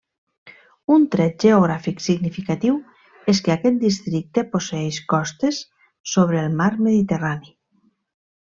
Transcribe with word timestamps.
Un 0.93 1.03
tret 1.15 1.43
geogràfic 1.43 2.01
significatiu 2.05 2.79
és 3.33 3.43
que 3.49 3.53
aquest 3.57 3.79
districte 3.85 4.47
posseeix 4.55 5.01
costes 5.15 5.63
sobre 6.15 6.43
el 6.47 6.61
mar 6.63 6.73
Mediterrani. 6.91 7.57